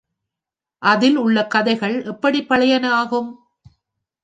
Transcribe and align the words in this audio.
அதில் 0.81 1.15
உள்ள 1.15 1.47
கதைகள் 1.47 2.03
எப்படிப் 2.03 2.49
பழையன 2.49 2.91
ஆகும்? 2.93 3.29